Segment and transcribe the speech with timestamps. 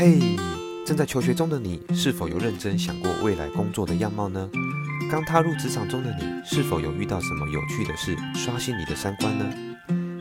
[0.00, 0.18] 嘿
[0.86, 4.48] 正在求学中的你，是否有认真想过未来工作的样貌呢？
[5.10, 9.44] 刚踏入职场中的你，是否有遇到什么有趣的事，刷新你的三观呢？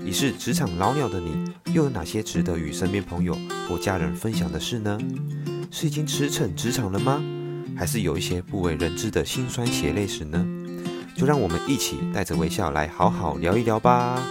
[0.04, 3.38] 已是职场老鸟的你，又有哪些值得与身边朋友
[3.70, 4.98] 或家人分享的事呢？
[5.72, 7.24] 是已经驰骋职场了吗？
[7.78, 10.46] 还是有一些不为人知的辛酸血泪史呢？
[11.16, 14.22] 就让我们一起带着微笑来好好聊一聊吧。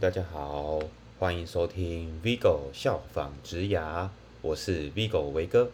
[0.00, 0.80] 大家好，
[1.18, 4.08] 欢迎收听 Vigo 效仿职涯，
[4.40, 5.70] 我是 Vigo 维哥。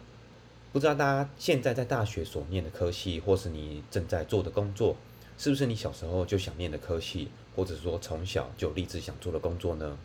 [0.72, 4.96] 不知道大家现在在大学所念的科系，或是你正在做的工作，
[5.38, 9.96] 是不是你小时候就想念的科系，或者说从小就立志想做的工作呢？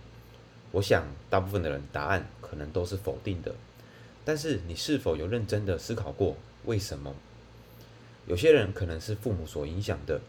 [0.72, 3.56] 我想大部分的人答案可能都是否定的。
[4.24, 7.16] 但是你是否有认真的思考过为什么？
[8.28, 10.22] 有些人可能是父母所影响的，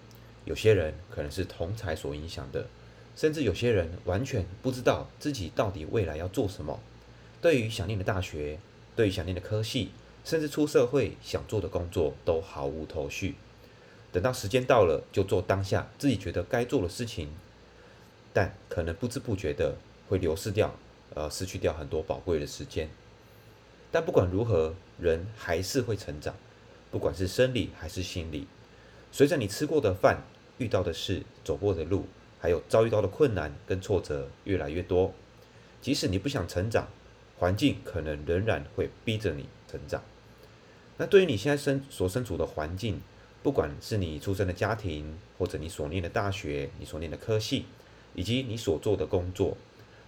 [0.46, 2.66] 有些人可能是同才所影响的。
[3.15, 6.80] 甚至有些人完全不知道自己到底未来要做什么，
[7.41, 8.59] 对于想念的大学，
[8.96, 9.91] 对于想念的科系，
[10.24, 13.35] 甚至出社会想做的工作都毫无头绪。
[14.10, 17.29] 等到时间到了，就做当下自己觉得该做的事情，
[18.32, 19.76] 但可能不知不觉的
[20.09, 20.74] 会流失掉，
[21.15, 22.88] 呃，失去掉很多宝贵的时间。
[23.91, 26.35] 但不管如何，人还是会成长，
[26.91, 28.47] 不管是生理还是心理，
[29.10, 30.23] 随着你吃过的饭、
[30.59, 32.07] 遇到的事、走过的路。
[32.43, 35.15] 还有遭遇到的困难跟挫折越来越多，
[35.80, 36.88] 即使你不想成长，
[37.38, 40.02] 环境可能仍然会逼着你成长。
[40.96, 43.01] 那对于你现在身所身处的环境，
[43.45, 47.66] 不管是你出生的家庭，或者你所念的大学、你所念的科系，
[48.16, 49.57] 以及你所做的工作，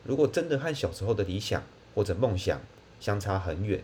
[0.02, 1.62] 如果真的和小时候的理想
[1.94, 2.60] 或者梦想
[2.98, 3.80] 相差很远，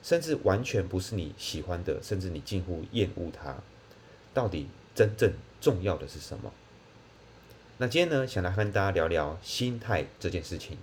[0.00, 3.56] 甚至完全不是你喜欢的，甚至你近乎厌恶它，
[4.32, 6.52] 到底真正重要的是什么？
[7.82, 10.76] 那今天呢，想来和大家聊聊心态这件事情。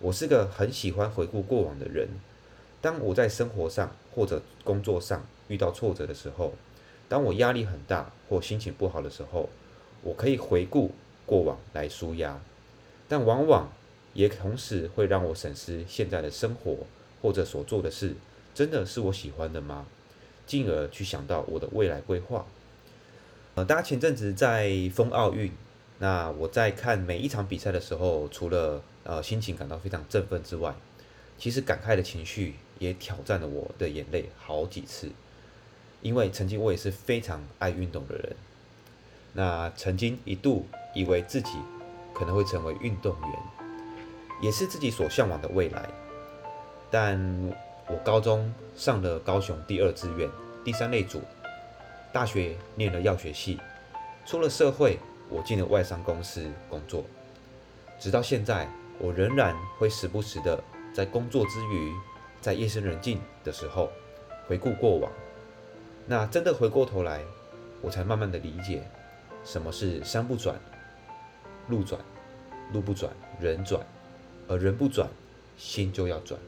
[0.00, 2.06] 我是个很喜欢回顾过往的人。
[2.82, 6.52] 当我在生活上或者工作上遇到挫折的时候，
[7.08, 9.48] 当我压力很大或心情不好的时候，
[10.02, 10.90] 我可以回顾
[11.24, 12.38] 过往来舒压。
[13.08, 13.72] 但往往
[14.12, 16.80] 也同时会让我审视现在的生活
[17.22, 18.14] 或者所做的事，
[18.54, 19.86] 真的是我喜欢的吗？
[20.46, 22.44] 进而去想到我的未来规划。
[23.54, 25.50] 呃，大家前阵子在疯奥运。
[26.02, 30.74] 那我在看每一场比赛的时候，除了呃心情感到非常振奋之外，
[31.36, 35.10] 其实感慨的情绪也挑战了我的眼泪好几次。
[36.00, 38.34] 因为曾经我也是非常爱运动的人，
[39.34, 41.50] 那曾经一度以为自己
[42.14, 43.30] 可能会成为运动员，
[44.40, 45.86] 也是自己所向往的未来。
[46.90, 47.52] 但
[47.88, 50.26] 我高中上了高雄第二志愿
[50.64, 51.20] 第三类组，
[52.10, 53.60] 大学念了药学系，
[54.24, 54.98] 出了社会。
[55.30, 57.04] 我进了外商公司工作，
[58.00, 58.68] 直到现在，
[58.98, 60.60] 我仍然会时不时的
[60.92, 61.94] 在工作之余，
[62.40, 63.88] 在夜深人静的时候
[64.48, 65.10] 回顾过往。
[66.04, 67.22] 那真的回过头来，
[67.80, 68.82] 我才慢慢的理解，
[69.44, 70.58] 什么是山不转
[71.68, 72.00] 路转，
[72.72, 73.80] 路不转人转，
[74.48, 75.08] 而人不转
[75.56, 76.40] 心就要转。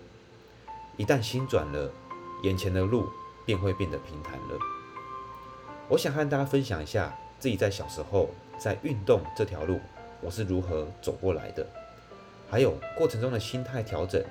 [0.96, 1.88] 一旦心转了，
[2.42, 3.08] 眼前的路
[3.46, 4.58] 便会变得平坦了。
[5.88, 8.28] 我想和大家分享一下自己在小时候。
[8.62, 9.80] 在运动这条路，
[10.20, 11.66] 我是如何走过来的？
[12.48, 14.22] 还有过程中的心态调整，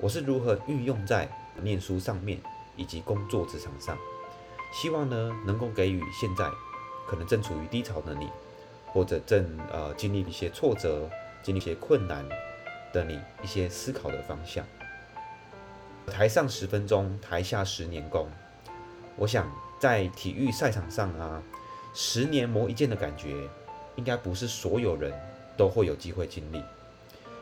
[0.00, 1.28] 我是如何运用在
[1.60, 2.38] 念书上面
[2.76, 3.98] 以及工作职场上？
[4.72, 6.48] 希望呢，能够给予现在
[7.08, 8.28] 可能正处于低潮的你，
[8.92, 11.10] 或者正呃经历一些挫折、
[11.42, 12.24] 经历一些困难
[12.92, 14.64] 的你一些思考的方向。
[16.06, 18.28] 台上十分钟，台下十年功。
[19.16, 21.42] 我想在体育赛场上啊，
[21.92, 23.48] 十年磨一剑的感觉。
[23.96, 25.12] 应该不是所有人
[25.56, 26.62] 都会有机会经历，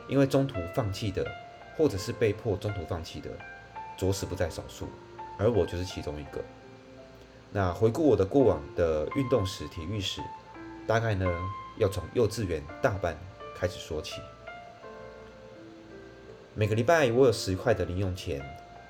[0.08, 1.26] 因为中途放弃的，
[1.76, 3.30] 或者是被迫中途放弃的，
[3.96, 4.88] 着实不在少数，
[5.38, 6.42] 而我就是其中一个。
[7.52, 10.20] 那回顾我的过往的运动史、体育史，
[10.86, 11.26] 大概呢
[11.78, 13.16] 要从幼稚园大班
[13.56, 14.20] 开始说起。
[16.54, 18.42] 每个礼拜我有十块的零用钱，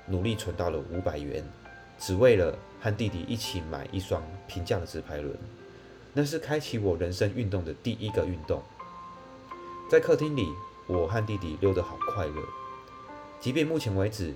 [0.07, 1.43] 努力存到了五百元，
[1.99, 5.37] 只为了和弟弟一起买一双平价的直排轮。
[6.19, 8.61] 那是开启我人生运动的第一个运动。
[9.89, 10.49] 在客厅里，
[10.85, 12.43] 我和弟弟溜得好快乐。
[13.39, 14.33] 即便目前为止，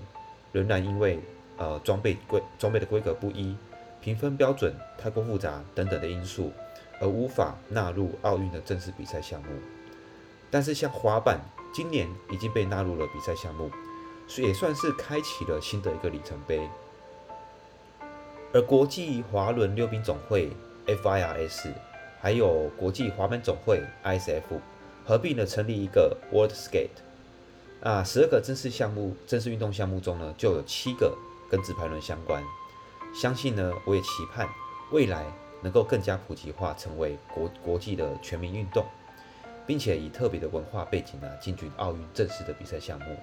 [0.54, 1.20] 仍然因为
[1.58, 3.58] 呃装备规装备的规格不一、
[4.00, 6.54] 评分标准太过复杂等等的因素，
[7.02, 9.50] 而无法纳入奥运的正式比赛项目。
[10.50, 11.42] 但是像滑板，
[11.74, 13.70] 今年已经被纳入了比赛项目，
[14.26, 16.66] 所以也算是开启了新的一个里程碑。
[18.54, 20.50] 而国际滑轮溜冰总会。
[20.88, 21.72] FIRS
[22.22, 24.42] 还有国际滑板总会 ISF
[25.06, 27.02] 合并了成立一个 World Skate。
[27.82, 31.14] 啊，十二个正式项目、正式运动项目中呢，就有七个
[31.50, 32.42] 跟直排轮相关。
[33.14, 34.48] 相信呢，我也期盼
[34.92, 35.26] 未来
[35.62, 38.86] 能够更加普及化，成为国国际的全民运动，
[39.68, 43.18] 并且以特别的文化背景呢，进军奥运正式的比赛项目。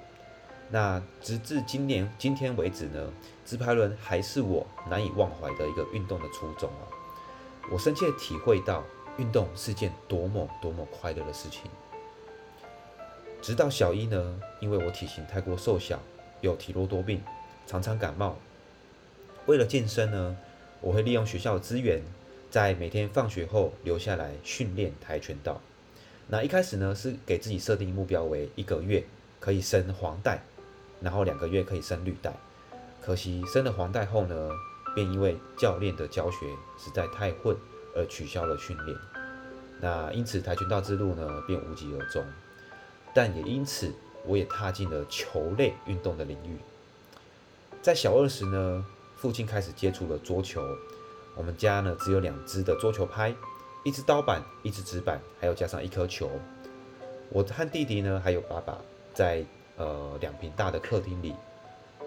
[0.69, 3.11] 那直至今年今天为止呢，
[3.47, 6.85] 直排轮还是我难以忘怀的一个运动的初衷啊！
[7.71, 8.85] 我深切体会到
[9.17, 11.71] 运动是件多么多么快乐的事情。
[13.41, 15.99] 直到小一呢，因为我体型太过瘦小，
[16.41, 17.23] 又体弱多病，
[17.67, 18.37] 常常感冒。
[19.47, 20.37] 为了健身呢，
[20.81, 22.03] 我会利用学校的资源，
[22.51, 25.61] 在每天放学后留下来训练跆拳道。
[26.29, 29.05] 那一开始呢，是给自己设定目标为一个月
[29.39, 30.43] 可以升黄带。
[31.01, 32.31] 然后两个月可以升绿带，
[33.01, 34.51] 可惜升了黄带后呢，
[34.95, 36.47] 便因为教练的教学
[36.79, 37.57] 实在太混
[37.95, 38.99] 而取消了训练。
[39.81, 42.25] 那因此跆拳道之路呢，便无疾而终。
[43.15, 43.93] 但也因此，
[44.27, 46.57] 我也踏进了球类运动的领域。
[47.83, 48.85] 在小二时呢，
[49.17, 50.63] 父亲开始接触了桌球。
[51.35, 53.35] 我们家呢，只有两只的桌球拍，
[53.85, 56.31] 一只刀板，一只纸板，还有加上一颗球。
[57.31, 58.79] 我和弟弟呢，还有爸爸
[59.15, 59.45] 在。
[59.77, 61.35] 呃，两坪大的客厅里，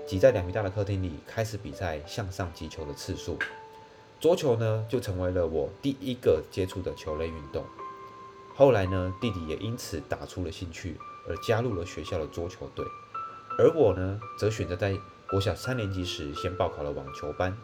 [0.06, 3.40] 挤在两米大的客厅里开始比赛向上击球的次数，
[4.20, 7.66] 桌球呢就成为了我第一个接触的球类运动。
[8.54, 10.98] 后来呢，弟弟也因此打出了兴趣，
[11.28, 12.86] 而加入了学校的桌球队。
[13.58, 14.98] 而我呢，则选择在
[15.30, 17.58] 国小三年级时先报考了网球班，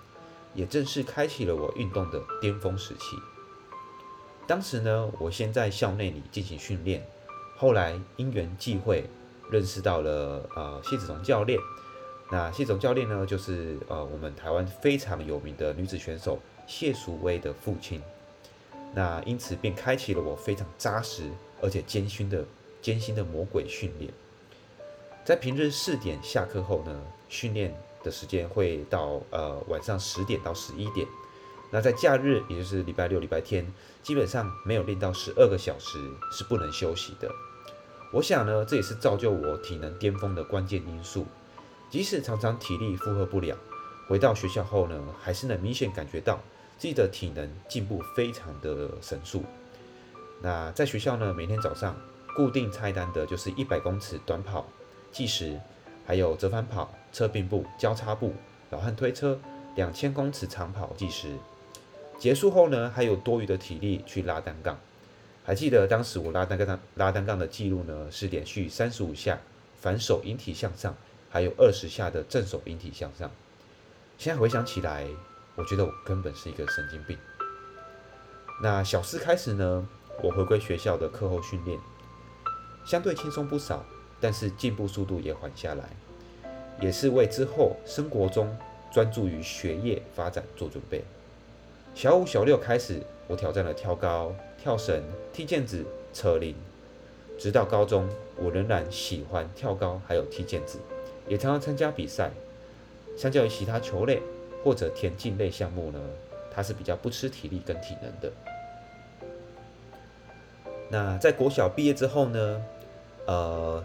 [0.53, 3.17] 也正式开启了我运动的巅峰时期。
[4.47, 7.05] 当时呢，我先在校内里进行训练，
[7.57, 9.09] 后来因缘际会。
[9.51, 11.59] 认识到了呃谢子龙教练，
[12.31, 16.37] 那谢总教练呢，就是呃我们台湾非常有名的女子选手
[16.67, 18.01] 谢淑薇的父亲，
[18.93, 21.23] 那因此便开启了我非常扎实
[21.59, 22.45] 而且艰辛的
[22.81, 24.11] 艰辛的魔鬼训练。
[25.25, 31.07] 在平日四点下课后呢，训练的时间会到呃晚上十点到十一点，
[31.71, 33.65] 那在假日也就是礼拜六礼拜天，
[34.03, 35.97] 基本上没有练到十二个小时
[36.31, 37.27] 是不能休息的。
[38.13, 41.25] 我想呢，这也是造就我体能巅峰的关键因素。
[41.89, 43.57] 即使常常体力负荷不了，
[44.07, 46.39] 回到学校后呢，还是能明显感觉到
[46.77, 49.43] 自己的体能进步非常的神速。
[50.41, 51.99] 那在学校呢，每天早上
[52.35, 54.67] 固定菜单的就是一百公尺短跑
[55.11, 55.59] 计时，
[56.05, 58.33] 还有折返跑、侧并步、交叉步、
[58.69, 59.39] 老汉推车、
[59.75, 61.35] 两千公尺长跑计时。
[62.19, 64.77] 结束后呢，还有多余的体力去拉单杠。
[65.43, 69.39] 还记得当时我拉单杠拉单杠的记录呢，是连续三十五下
[69.79, 70.95] 反手引体向上，
[71.29, 73.29] 还有二十下的正手引体向上。
[74.17, 75.05] 现在回想起来，
[75.55, 77.17] 我觉得我根本是一个神经病。
[78.61, 79.87] 那小四开始呢，
[80.21, 81.79] 我回归学校的课后训练，
[82.85, 83.85] 相对轻松不少，
[84.19, 85.83] 但是进步速度也缓下来，
[86.81, 88.57] 也是为之后升国中
[88.91, 91.03] 专注于学业发展做准备。
[91.95, 94.35] 小五、小六开始，我挑战了跳高。
[94.61, 95.01] 跳绳、
[95.31, 96.53] 踢毽子、扯铃，
[97.37, 100.77] 直到高中，我仍然喜欢跳高，还有踢毽子，
[101.29, 102.31] 也常常参加比赛。
[103.15, 104.21] 相较于其他球类
[104.63, 105.99] 或者田径类项目呢，
[106.51, 108.31] 它是比较不吃体力跟体能的。
[110.89, 112.65] 那在国小毕业之后呢，
[113.27, 113.83] 呃，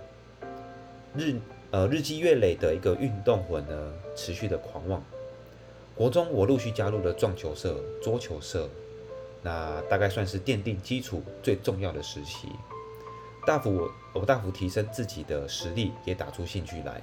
[1.15, 1.35] 日
[1.71, 5.03] 呃日积月累的一个运动魂呢，持续的狂妄。
[5.95, 8.69] 国中我陆续加入了撞球社、桌球社。
[9.43, 12.49] 那大概算是奠定基础最重要的时期，
[13.47, 17.03] 大幅我大幅提升自己的实力，也打出兴趣来。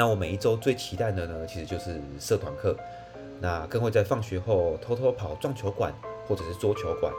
[0.00, 2.74] 那我每一周最期待的呢，其实就是社团课。
[3.38, 5.92] 那更会在放学后偷偷跑撞球馆
[6.26, 7.12] 或者是桌球馆。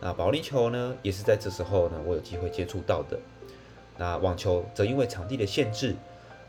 [0.00, 3.18] 那保龄球呢，也是在这时候呢，我有机会接触到的。
[3.98, 5.94] 那网球则因为场地的限制，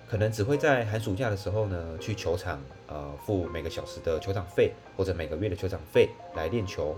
[0.10, 2.62] 可能只会在寒暑假的时候呢，去球场。
[2.88, 6.96] 呃，付每个小时的球场费或者每个月的球场费来练球。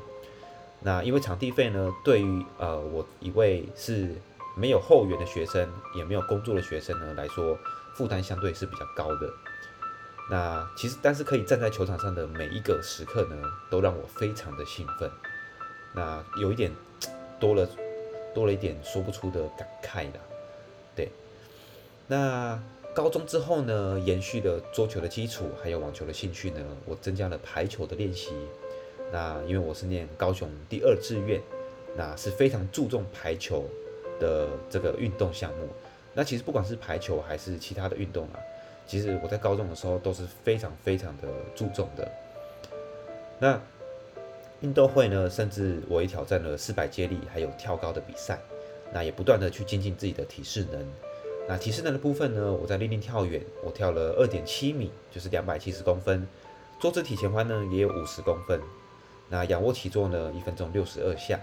[0.81, 4.13] 那因为场地费呢，对于呃我一位是
[4.55, 7.57] 没有后援的学生，也没有工作的学生呢来说，
[7.95, 9.29] 负担相对是比较高的。
[10.29, 13.35] 那其实，但是可以站在球场上的每一个时刻呢，
[13.69, 15.09] 都让我非常的兴奋。
[15.93, 16.71] 那有一点
[17.39, 17.67] 多了，
[18.33, 20.19] 多了一点说不出的感慨啦。
[20.95, 21.09] 对，
[22.07, 22.61] 那。
[22.95, 28.31] 高中之后呢，延续了桌球的基础，还有网球的兴趣呢，我增加了排球的练习。
[29.11, 31.41] 那因为我是念高雄第二志愿，
[31.97, 33.69] 那是非常注重排球
[34.17, 35.67] 的这个运动项目。
[36.15, 38.39] 那其实不管是排球还是其他的运动啊，
[38.87, 42.09] 其实我在高中的时候都是非常非常的注重的。
[43.37, 43.61] 那
[44.61, 48.39] 运动会呢，甚至我也挑战了四百接力，还有跳高的比赛。
[48.93, 50.87] 那也不断的去精进自己的体适能。
[51.49, 56.25] 那体适能的部分呢，我在立定跳远，我跳了二点七米，就是两百七十公分。
[56.79, 58.61] 坐姿体前弯呢，也有五十公分。
[59.27, 61.37] 那仰卧起坐呢，一分钟六十二下。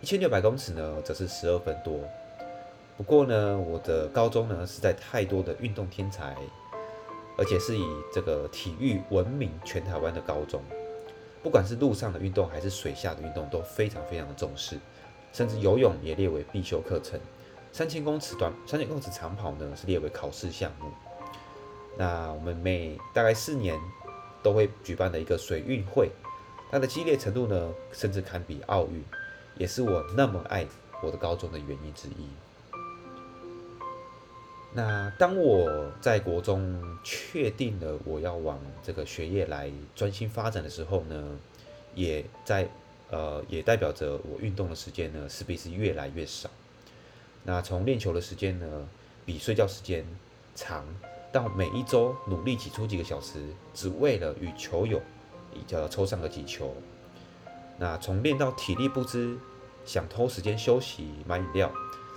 [0.00, 1.98] 一千六百公尺呢，则是十二分多。
[2.96, 6.36] 不过呢，我的高中呢，实在太多的运动天才，
[7.36, 10.62] 而且是以这个体育闻名全台湾的高中。
[11.42, 14.78] 不管是路上的运动还是水下的运动，都非常非常的重视，
[15.32, 17.18] 甚至游泳也列为必修课程。
[17.72, 20.88] 三千公尺短，三千公尺长跑呢是列为考试项目。
[21.98, 23.76] 那我们每大概四年
[24.42, 26.10] 都会举办的一个水运会，
[26.70, 29.04] 它的激烈程度呢，甚至堪比奥运，
[29.58, 30.64] 也是我那么爱
[31.02, 32.28] 我的高中的原因之一。
[34.76, 41.38] 那当我在国中确定了我要往这个学业来专心发展的时候呢，
[41.94, 42.68] 也在
[43.08, 46.50] 呃也代表着我运动的时间呢势必是越来越少。
[47.44, 48.88] 那从练球的时间呢
[49.24, 50.04] 比睡觉时间
[50.56, 50.84] 长，
[51.30, 53.38] 到每一周努力挤出几个小时，
[53.72, 55.00] 只为了与球友
[55.54, 56.74] 一叫抽上个几球。
[57.78, 59.38] 那从练到体力不支，
[59.84, 61.72] 想偷时间休息买饮料，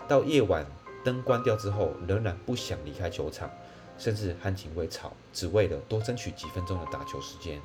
[0.07, 0.65] 到夜晚。
[1.07, 3.49] 灯关掉之后，仍然不想离开球场，
[3.97, 7.61] 甚至和警卫吵，只为了多争取几分钟的打球时间。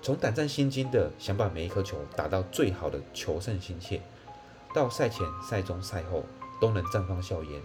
[0.00, 4.00] 从胆战心惊的想把每一颗球打到最好的求胜心切，
[4.74, 6.24] 到赛前、赛中、赛后
[6.58, 7.60] 都能绽放笑颜，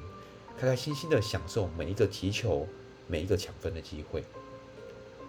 [0.60, 2.68] 开开心心的享受每一个击球、
[3.08, 4.25] 每一个抢分的机会。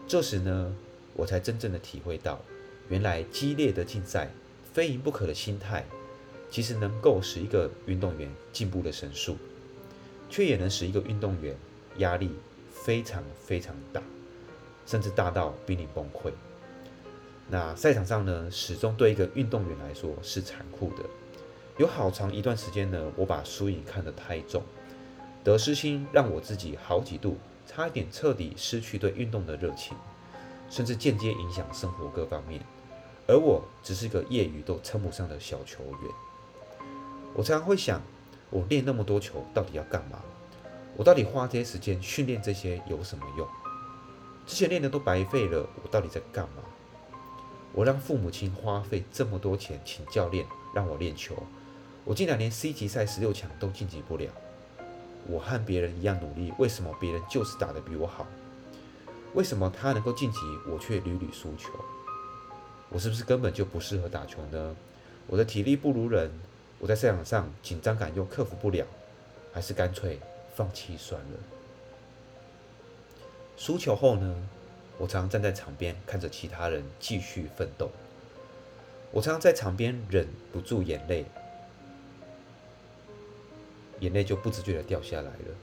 [0.09, 0.75] 这时呢，
[1.15, 2.41] 我才真正的体会到，
[2.89, 4.31] 原来激烈的竞赛、
[4.73, 5.87] 非赢不可的心态。
[6.55, 9.37] 其实能够使一个运动员进步的神速，
[10.31, 11.53] 却也能使一个运动员
[11.97, 12.31] 压力
[12.71, 14.01] 非常非常大，
[14.87, 16.31] 甚至大到濒临崩溃。
[17.49, 21.03] 那赛场上呢，始终对一个运动员来说是残酷的。
[21.77, 24.63] 有好长一段时间呢，我把输赢看得太重，
[25.43, 29.97] 得失心让我自己好几度差一点彻底失去对运动的热情，
[30.71, 32.61] 甚至间接影响生活各方面。
[33.27, 36.13] 而我只是个业余都称不上的小球员。
[37.35, 38.01] 我常常会想，
[38.49, 40.23] 我练那么多球到底要干嘛？
[40.97, 43.47] 我到底花这些时间训练这些有什么用？
[44.47, 46.63] 之前练的都白费了，我到底在干嘛？
[47.73, 51.35] 我让父母亲花费这么多钱请教练让我练球，
[52.05, 54.31] 我竟然连 C 级赛十六强都晋级不了。
[55.27, 58.25] 我和别人一样努力，为什么别人就是打得比我好？
[59.33, 60.39] 为什么他能够晋级，
[60.69, 61.71] 我却屡屡输球？
[62.91, 64.77] 我是不是根本就不适合打球呢？
[65.27, 66.31] 我的体力不如人？
[66.79, 68.87] 我在赛场上紧张感又克服不了，
[69.53, 70.21] 还是干脆
[70.55, 71.39] 放弃算了。
[73.57, 74.49] 输球后呢，
[74.99, 77.91] 我常站在场边看着其他人继续奋斗。
[79.13, 81.25] 我常常在场边忍不住眼泪，
[84.01, 85.57] 眼泪就不自觉的掉下来了。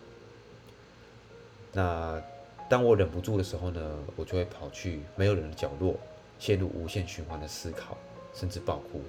[1.74, 2.24] 那
[2.70, 6.00] 当我忍不住的时候呢，我就会跑去没有人的角落，
[6.39, 7.98] 陷入无限循环的思考，
[8.34, 9.01] 甚至爆哭。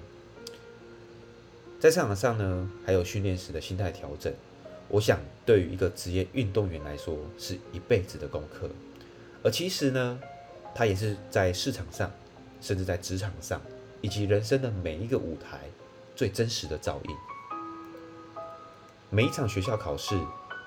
[1.83, 4.33] 在赛场上呢，还有训练时的心态调整，
[4.87, 8.69] 我想对于一个职业运动员来说是一辈子的功课。
[9.43, 10.17] 而其实呢，
[10.73, 12.09] 它也是在市场上，
[12.61, 13.61] 甚至在职场上，
[13.99, 15.69] 以及人生的每一个舞台
[16.15, 17.15] 最真实的照应。
[19.09, 20.17] 每一场学校考试、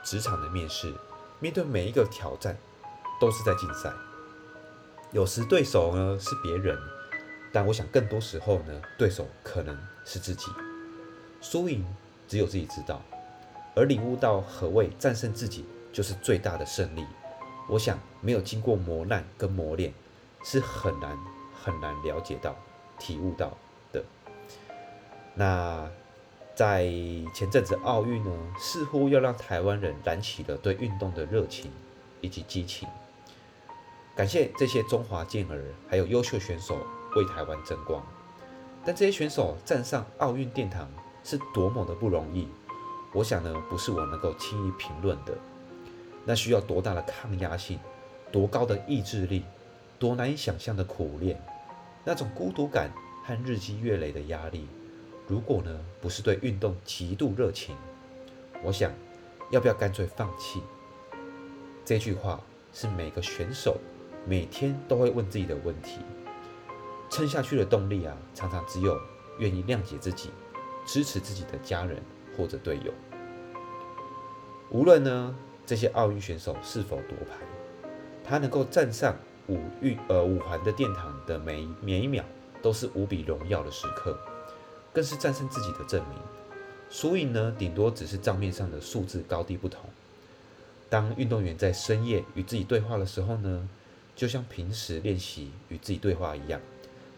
[0.05, 0.93] 职场的面试，
[1.41, 2.55] 面对每一个挑战，
[3.19, 3.91] 都是在竞赛。
[5.13, 6.79] 有时对手呢是别人，
[7.55, 10.45] 但我想更多时候呢，对手可能是自己。
[11.41, 11.85] 输赢
[12.27, 13.01] 只有自己知道，
[13.75, 17.05] 而领悟到何谓战胜自己就是最大的胜利。
[17.69, 19.93] 我想，没有经过磨难跟磨练，
[20.45, 21.19] 是很难
[21.53, 22.57] 很难了解到、
[22.99, 23.53] 体悟到
[23.93, 24.05] 的。
[25.35, 25.89] 那
[26.55, 26.85] 在
[27.35, 31.71] 前阵子奥运呢，似乎要让台湾人燃起了对运动的热情
[32.21, 32.89] 以及激情。
[34.17, 36.79] 感谢这些中华健儿还有优秀选手
[37.15, 38.03] 为台湾争光，
[38.85, 40.91] 但这些选手站上奥运殿堂。
[41.27, 42.47] 是多么的不容易，
[43.13, 45.37] 我想呢，不是我能够轻易评论的。
[46.25, 47.81] 那需要多大的抗压性，
[48.31, 49.43] 多高的意志力，
[49.99, 51.37] 多难以想象的苦练，
[52.05, 52.93] 那种孤独感
[53.25, 54.69] 和日积月累的压力。
[55.27, 57.75] 如果呢，不是对运动极度热情，
[58.63, 58.93] 我想，
[59.51, 60.63] 要不要干脆放弃？
[61.85, 62.41] 这句话
[62.73, 63.79] 是每个选手
[64.25, 65.99] 每天都会问自己的问题。
[67.11, 68.97] 撑下去的动力啊，常常只有
[69.41, 70.31] 愿意谅解自己。
[70.87, 72.01] 支持自己的家人
[72.37, 72.93] 或者队友，
[74.71, 75.35] 无论呢，
[75.67, 77.91] 这些奥运选手是否夺牌，
[78.25, 79.17] 他能够站上
[79.49, 82.25] 五运呃五环的殿堂的每每一秒
[82.63, 84.17] 都是无比荣耀的时刻，
[84.93, 86.19] 更是战胜自己的证明。
[86.89, 89.81] 输赢呢，顶多只是账面上的数字高低不同。
[90.89, 93.69] 当运动员在深夜与自己对话的时候呢，
[94.15, 96.61] 就像平时练习与自己对话一样，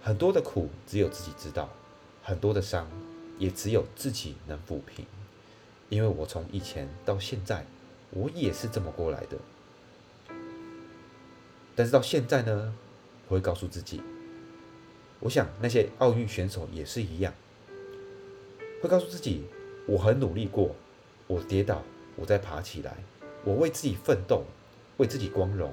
[0.02, 1.68] 很多的苦只有自己知道，
[2.22, 2.88] 很多的伤
[3.38, 5.06] 也只有自己能抚平。
[5.88, 7.64] 因为我从以前到现在，
[8.10, 9.38] 我也是这么过来的。
[11.74, 12.74] 但是到现在呢，
[13.28, 14.02] 我会告诉自己，
[15.20, 17.32] 我想那些奥运选手也是一样，
[18.82, 19.44] 会告诉自己，
[19.86, 20.74] 我很努力过，
[21.26, 21.82] 我跌倒，
[22.16, 22.96] 我再爬起来。
[23.44, 24.44] 我为自己奋斗，
[24.96, 25.72] 为自己光荣，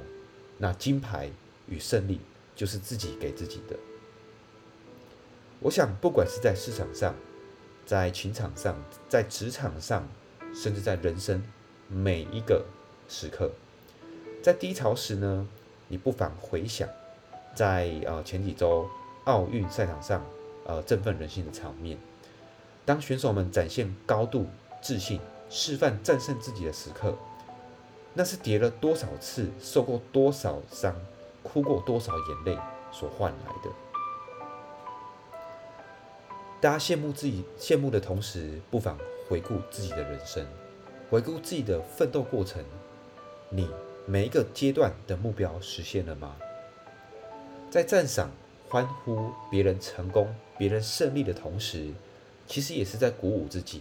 [0.60, 1.30] 那金牌
[1.68, 2.22] 与胜利
[2.56, 3.76] 就是自己给自己的。
[5.60, 7.16] 我想，不管是在市场上，
[7.86, 8.76] 在情场上，
[9.08, 10.08] 在职场上，
[10.54, 11.44] 甚至在人生
[11.88, 12.66] 每一个
[13.08, 13.52] 时刻，
[14.42, 15.48] 在低潮时呢，
[15.88, 16.90] 你不妨回想，
[17.54, 18.90] 在呃前几周
[19.26, 20.26] 奥运赛场上，
[20.66, 21.98] 呃振奋人心的场面，
[22.86, 24.48] 当选手们展现高度
[24.82, 27.16] 自信，示范战胜自己的时刻。
[28.18, 30.96] 那是跌了多少次，受过多少伤，
[31.44, 32.58] 哭过多少眼泪
[32.92, 33.70] 所换来的。
[36.62, 38.98] 大家羡慕自己，羡慕的同时，不妨
[39.28, 40.44] 回顾自己的人生，
[41.10, 42.64] 回顾自己的奋斗过程。
[43.50, 43.70] 你
[44.06, 46.36] 每一个阶段的目标实现了吗？
[47.70, 48.32] 在赞赏、
[48.70, 51.92] 欢呼别人成功、别人胜利的同时，
[52.48, 53.80] 其实也是在鼓舞自己。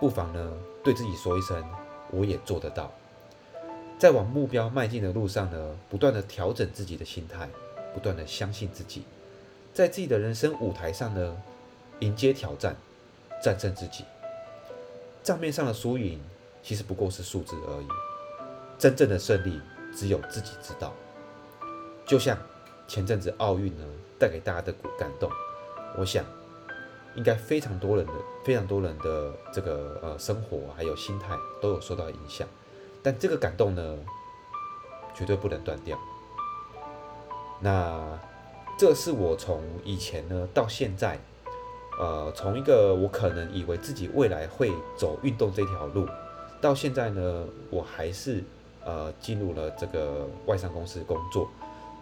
[0.00, 1.62] 不妨呢，对自己说一声
[2.10, 2.90] ：“我也做得到。”
[3.98, 7.48] 在往目标迈进的路上呢，不断的调整自己的心态，
[7.94, 9.04] 不断的相信自己，
[9.72, 11.36] 在自己的人生舞台上呢，
[12.00, 12.76] 迎接挑战，
[13.42, 14.04] 战胜自己。
[15.22, 16.20] 账面上的输赢
[16.62, 17.88] 其实不过是数字而已，
[18.78, 19.60] 真正的胜利
[19.94, 20.92] 只有自己知道。
[22.06, 22.38] 就像
[22.86, 23.84] 前阵子奥运呢，
[24.18, 25.30] 带给大家的感动，
[25.98, 26.24] 我想
[27.16, 28.12] 应该非常多人的
[28.44, 32.46] 非常多人的这个呃生活还有心态都有受到影响。
[33.02, 33.98] 但这个感动呢，
[35.14, 35.98] 绝对不能断掉。
[37.60, 38.18] 那
[38.78, 41.18] 这是我从以前呢到现在，
[41.98, 46.06] 呃，从一个我可能以为自己未来会走运动这条路，
[46.60, 48.42] 到现在呢，我还是
[48.84, 51.48] 呃进入了这个外商公司工作，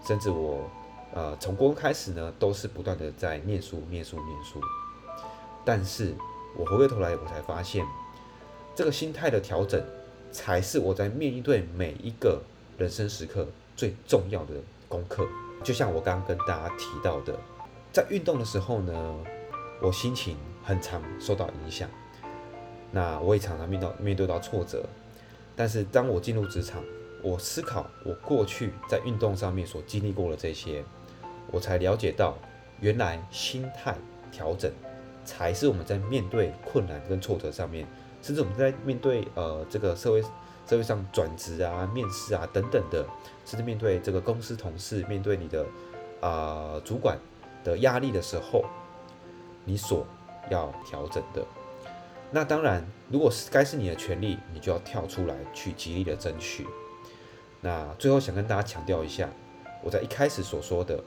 [0.06, 0.68] 甚至我
[1.14, 4.60] 呃从工开始呢，都是不断的在念书、念书、念书。
[5.64, 6.14] 但是
[6.56, 7.86] 我回过头来，我才发现
[8.74, 9.82] 这个心态的调整。
[10.34, 12.42] 才是我在面对每一个
[12.76, 14.54] 人生时刻最重要的
[14.88, 15.24] 功课。
[15.62, 17.38] 就像我刚刚跟大家提到的，
[17.92, 18.92] 在运动的时候呢，
[19.80, 21.88] 我心情很常受到影响。
[22.90, 24.84] 那我也常常面到面对到挫折。
[25.56, 26.82] 但是当我进入职场，
[27.22, 30.84] 我思考我过去在运动上面所经历过的这些，
[31.50, 32.36] 我才了解到，
[32.80, 33.96] 原来心态
[34.30, 34.70] 调整
[35.24, 37.86] 才是我们在面对困难跟挫折上面。
[38.22, 40.22] 甚至我们在面对呃这个社会
[40.66, 43.04] 社会上转职啊、面试啊等等的，
[43.44, 45.66] 甚至面对这个公司同事、面对你的
[46.20, 47.18] 啊、主管
[47.62, 48.64] 的压力的时候，
[49.64, 50.06] 你所
[50.50, 51.44] 要调整的。
[52.30, 56.66] 那当然，如果是该是你的权利，你就要跳出来去极力的争取。
[57.60, 59.28] 那最后想跟大家强调一下，
[59.82, 61.02] 我在一开始所说的，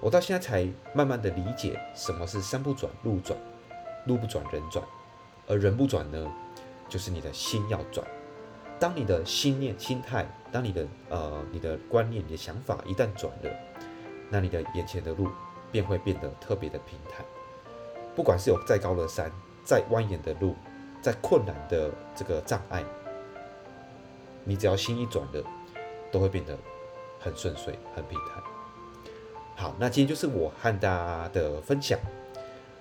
[0.00, 3.38] 我到现在才慢慢的理解什么是山不转路转，
[4.06, 4.84] 路不转人转。
[5.46, 6.32] 而人不转呢，
[6.88, 8.06] 就是你的心要转。
[8.78, 13.50] 当你的心念、心态，当你的呃、你的观念、你的想法一旦转了，
[14.30, 15.28] 那你的眼前的路
[15.72, 17.24] 便会变得特别的平坦。
[18.14, 19.30] 不管是有再高的山、
[19.64, 20.54] 再蜿蜒的路、
[21.02, 22.84] 再困难的这个障碍，
[24.44, 25.42] 你只要心一转了，
[26.12, 26.56] 都会变得
[27.20, 28.42] 很顺遂、很平坦。
[29.56, 31.98] 好，那今天就是我和大家的分享。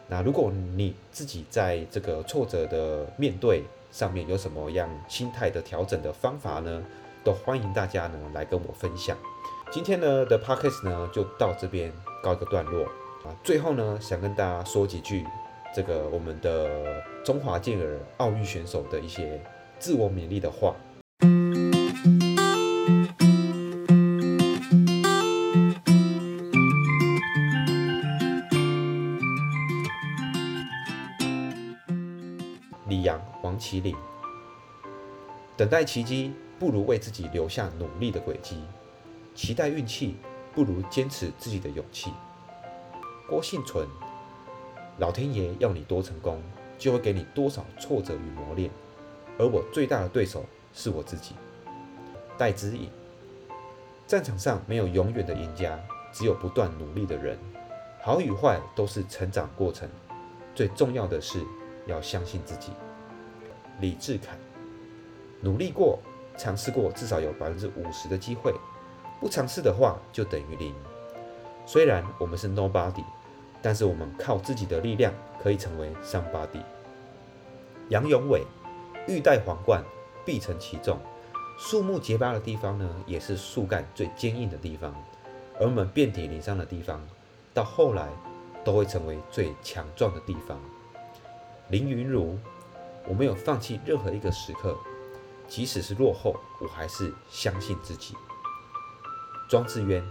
[0.08, 6.84] 那如果你自己在这个挫折的面对上面有什么样心态的调整的方法呢？
[7.24, 9.18] 都欢迎大家呢来跟我分享。
[9.72, 11.90] 今天呢的 podcast 呢就到这边
[12.22, 12.86] 告一个段落
[13.24, 13.36] 啊。
[13.44, 15.26] 最后呢想跟大家说几句
[15.76, 19.42] 这个我们的中华健儿奥运选手的一些
[19.80, 20.76] 自我勉励的话。
[32.88, 33.96] 李阳王齐麟，
[35.58, 38.58] 等待奇迹不如为自己留下努力的轨迹；
[39.34, 40.18] 期待运气
[40.54, 42.14] 不如坚持自己的勇气。
[43.28, 43.88] 郭幸存，
[44.98, 46.42] 老天爷要你多成功，
[46.78, 48.70] 就会给你多少挫折与磨练。
[49.40, 51.34] 而我最大的对手是我自己。
[52.38, 52.90] 戴之颖，
[54.06, 55.80] 战场上没有永远的赢家，
[56.12, 57.38] 只有不断努力的人。
[58.02, 59.90] 好与坏都是成长过程，
[60.54, 61.42] 最重要的是
[61.88, 62.74] 要相信自己。
[63.80, 64.38] 李志凯，
[65.40, 65.98] 努力过，
[66.38, 68.52] 尝试过，至少有百分之五十的机会；
[69.22, 70.76] 不尝试的话，就等于零。
[71.66, 73.04] 虽然我们是 nobody，
[73.62, 76.62] 但是我们靠自己的力量可以成为 somebody。
[77.90, 78.44] 杨永伟，
[79.08, 79.84] 欲戴皇冠，
[80.26, 81.00] 必承其重。
[81.58, 84.92] 树木结疤的地方呢，也是树干最坚硬的地方；
[85.60, 87.02] 而我们遍体鳞伤的地方，
[87.54, 88.10] 到后来
[88.64, 90.60] 都会成为最强壮的地方。
[91.70, 92.38] 林云如，
[93.08, 94.76] 我没有放弃任何一个时刻，
[95.48, 98.16] 即使是落后，我还是相信自己。
[99.48, 100.04] 庄智渊，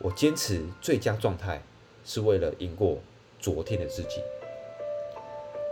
[0.00, 1.60] 我坚持最佳状态，
[2.04, 2.98] 是为了赢过
[3.40, 4.22] 昨天的自己。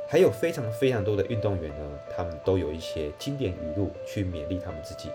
[0.08, 5.10] 还有非常非常多的运动员呢，他们都有一些经典语录去勉励他们自己。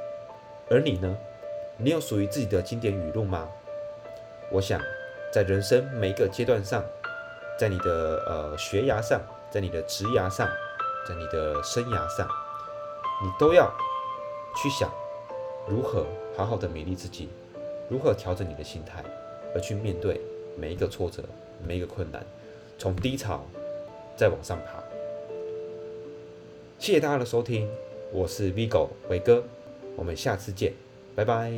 [0.70, 1.18] 而你呢？
[1.78, 3.50] 你有属于自己的经典语录吗？
[4.52, 4.80] 我想，
[5.34, 6.84] 在人生每一个阶段上，
[7.58, 9.20] 在你的呃学涯上，
[9.50, 10.48] 在你的职涯上，
[11.08, 12.28] 在你的生涯上，
[13.24, 13.74] 你都要
[14.62, 14.90] 去想
[15.68, 16.06] 如何
[16.38, 17.30] 好好的勉励自己，
[17.92, 19.04] 如何调整你的心态，
[19.54, 20.20] 而去面对
[20.58, 21.22] 每一个挫折、
[21.68, 22.26] 每一个困难，
[22.80, 23.46] 从低潮。
[24.16, 24.84] 再往上爬。
[26.78, 27.68] 谢谢大家的收听，
[28.12, 29.44] 我是 Vigo 伟哥，
[29.96, 30.74] 我们下次见，
[31.16, 31.52] 拜拜。